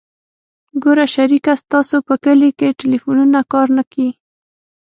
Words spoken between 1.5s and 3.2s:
ستاسو په کلي کښې ټېلفون